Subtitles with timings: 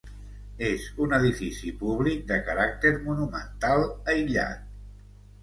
[0.69, 4.67] És un edifici públic de caràcter monumental, aïllat.